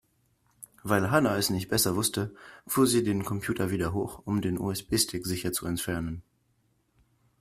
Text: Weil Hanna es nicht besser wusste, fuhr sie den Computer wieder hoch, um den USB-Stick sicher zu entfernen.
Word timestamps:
Weil 0.81 1.11
Hanna 1.11 1.37
es 1.37 1.51
nicht 1.51 1.67
besser 1.69 1.95
wusste, 1.95 2.33
fuhr 2.65 2.87
sie 2.87 3.03
den 3.03 3.23
Computer 3.23 3.69
wieder 3.69 3.93
hoch, 3.93 4.23
um 4.25 4.41
den 4.41 4.59
USB-Stick 4.59 5.27
sicher 5.27 5.53
zu 5.53 5.67
entfernen. 5.67 6.23